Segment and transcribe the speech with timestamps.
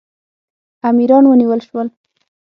[0.89, 1.87] امیران ونیول شول.